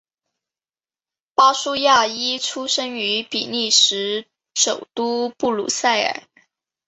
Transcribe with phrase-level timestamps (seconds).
[1.35, 6.23] 巴舒亚伊出生于比利时首都布鲁塞尔。